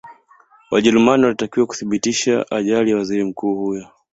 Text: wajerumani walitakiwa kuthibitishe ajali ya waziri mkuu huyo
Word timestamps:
wajerumani 0.71 1.23
walitakiwa 1.23 1.65
kuthibitishe 1.65 2.45
ajali 2.51 2.91
ya 2.91 2.97
waziri 2.97 3.23
mkuu 3.23 3.55
huyo 3.55 3.87